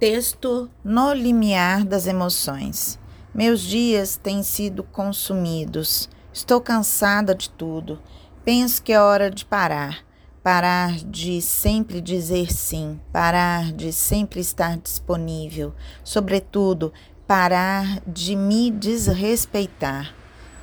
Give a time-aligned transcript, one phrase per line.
[0.00, 2.98] Texto no limiar das emoções.
[3.34, 6.08] Meus dias têm sido consumidos.
[6.32, 8.00] Estou cansada de tudo.
[8.42, 9.98] Penso que é hora de parar.
[10.42, 16.94] Parar de sempre dizer sim, parar de sempre estar disponível, sobretudo,
[17.26, 20.14] parar de me desrespeitar.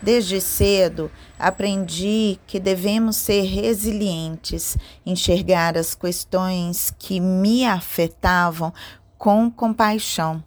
[0.02, 4.76] Desde cedo aprendi que devemos ser resilientes,
[5.06, 8.74] enxergar as questões que me afetavam
[9.18, 10.44] com compaixão,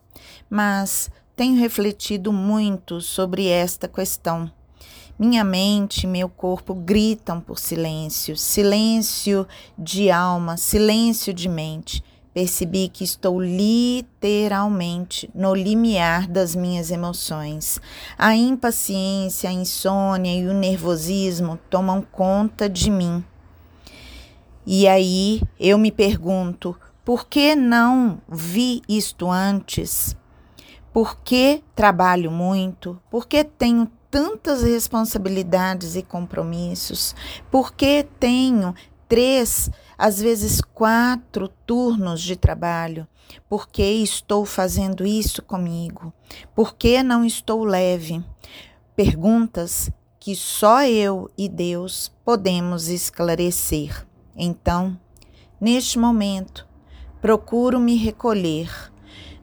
[0.49, 4.51] mas tenho refletido muito sobre esta questão.
[5.19, 9.47] Minha mente e meu corpo gritam por silêncio, silêncio
[9.79, 12.03] de alma, silêncio de mente.
[12.33, 17.81] Percebi que estou literalmente no limiar das minhas emoções.
[18.17, 23.23] A impaciência, a insônia e o nervosismo tomam conta de mim.
[24.65, 30.17] E aí eu me pergunto: por que não vi isto antes?
[30.93, 33.01] Por que trabalho muito?
[33.11, 37.15] Por que tenho tantas responsabilidades e compromissos?
[37.51, 38.75] Por que tenho
[39.09, 43.07] três, às vezes quatro turnos de trabalho?
[43.49, 46.13] Por que estou fazendo isso comigo?
[46.55, 48.23] Por que não estou leve?
[48.95, 54.07] Perguntas que só eu e Deus podemos esclarecer.
[54.37, 54.99] Então,
[55.61, 56.69] neste momento,
[57.21, 58.71] procuro me recolher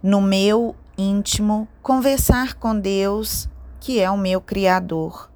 [0.01, 3.47] no meu íntimo, conversar com Deus,
[3.79, 5.29] que é o meu Criador,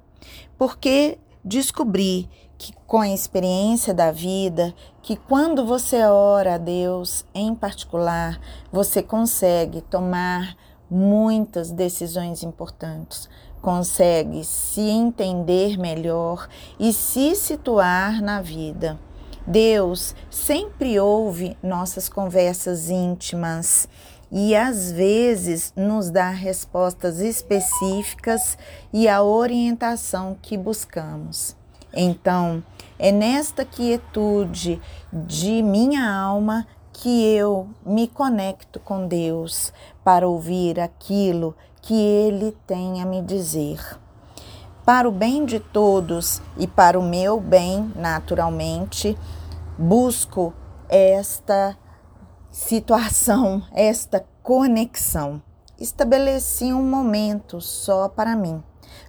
[0.58, 7.54] porque descobri que com a experiência da vida, que quando você ora a Deus em
[7.54, 10.56] particular, você consegue tomar
[10.90, 13.28] muitas decisões importantes,
[13.60, 16.48] consegue se entender melhor
[16.78, 18.98] e se situar na vida.
[19.46, 23.88] Deus sempre ouve nossas conversas íntimas
[24.30, 28.56] e às vezes nos dá respostas específicas
[28.92, 31.56] e a orientação que buscamos.
[31.92, 32.62] Então,
[32.98, 34.80] é nesta quietude
[35.12, 39.72] de minha alma que eu me conecto com Deus
[40.04, 43.80] para ouvir aquilo que Ele tem a me dizer.
[44.84, 49.16] Para o bem de todos e para o meu bem, naturalmente,
[49.78, 50.52] busco
[50.88, 51.78] esta
[52.50, 55.40] situação, esta conexão.
[55.78, 58.60] Estabeleci um momento só para mim,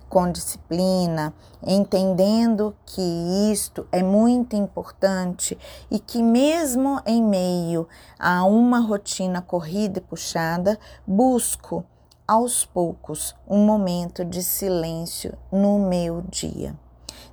[0.07, 1.33] com disciplina,
[1.65, 5.57] entendendo que isto é muito importante
[5.89, 7.87] e que, mesmo em meio
[8.19, 11.83] a uma rotina corrida e puxada, busco
[12.27, 16.75] aos poucos um momento de silêncio no meu dia.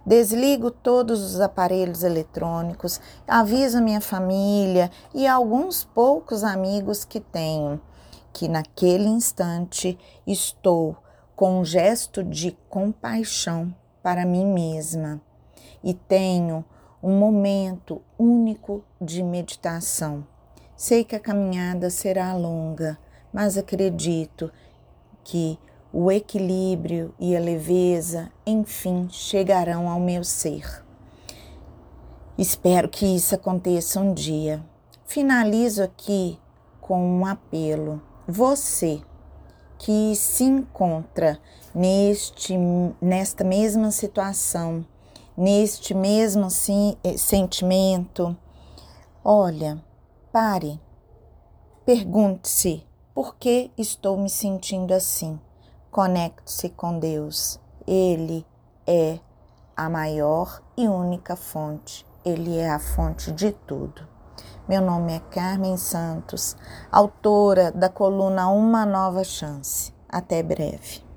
[0.04, 7.80] Desligo todos os aparelhos eletrônicos, aviso minha família e alguns poucos amigos que tenho,
[8.32, 10.96] que naquele instante estou
[11.36, 15.20] com um gesto de compaixão para mim mesma
[15.82, 16.64] e tenho
[17.02, 20.26] um momento único de meditação.
[20.76, 22.98] Sei que a caminhada será longa,
[23.32, 24.50] mas acredito
[25.24, 25.58] que
[25.92, 30.84] o equilíbrio e a leveza, enfim, chegarão ao meu ser.
[32.38, 34.64] Espero que isso aconteça um dia.
[35.04, 36.38] Finalizo aqui
[36.80, 38.00] com um apelo.
[38.26, 39.02] Você
[39.78, 41.38] que se encontra
[41.74, 42.56] neste,
[43.00, 44.86] nesta mesma situação,
[45.36, 46.48] neste mesmo
[47.02, 48.36] eh, sentimento,
[49.24, 49.82] olha,
[50.30, 50.80] pare,
[51.84, 55.38] pergunte-se por que estou me sentindo assim?
[55.90, 57.60] Conecte-se com Deus.
[57.86, 58.46] Ele
[58.86, 59.18] é
[59.76, 62.06] a maior e única fonte.
[62.24, 64.06] Ele é a fonte de tudo.
[64.68, 66.56] Meu nome é Carmen Santos,
[66.92, 69.92] autora da coluna Uma Nova Chance.
[70.08, 71.09] Até breve.